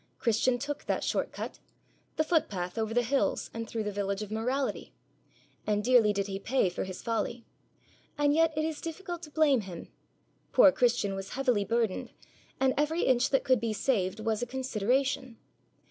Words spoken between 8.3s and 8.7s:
yet it